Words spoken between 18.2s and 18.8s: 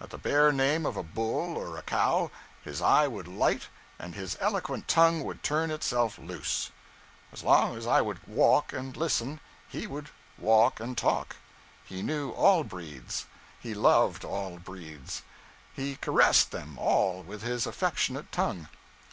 tongue.